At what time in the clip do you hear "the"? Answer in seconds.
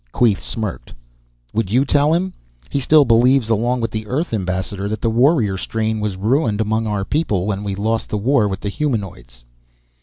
3.91-4.07, 4.99-5.11, 8.09-8.17, 8.61-8.69